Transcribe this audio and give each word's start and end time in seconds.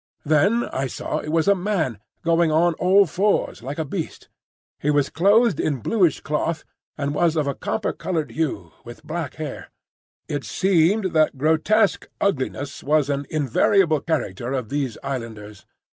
Then 0.25 0.63
I 0.69 0.87
saw 0.87 1.19
it 1.19 1.29
was 1.29 1.47
a 1.47 1.53
man, 1.53 1.99
going 2.23 2.51
on 2.51 2.73
all 2.79 3.05
fours 3.05 3.61
like 3.61 3.77
a 3.77 3.85
beast. 3.85 4.29
He 4.79 4.89
was 4.89 5.11
clothed 5.11 5.59
in 5.59 5.77
bluish 5.81 6.21
cloth, 6.21 6.63
and 6.97 7.13
was 7.13 7.35
of 7.35 7.45
a 7.45 7.53
copper 7.53 7.93
coloured 7.93 8.31
hue, 8.31 8.71
with 8.83 9.03
black 9.05 9.35
hair. 9.35 9.69
It 10.27 10.43
seemed 10.43 11.13
that 11.13 11.37
grotesque 11.37 12.07
ugliness 12.19 12.83
was 12.83 13.11
an 13.11 13.27
invariable 13.29 13.99
character 14.01 14.53
of 14.53 14.69
these 14.69 14.97
islanders. 15.03 15.67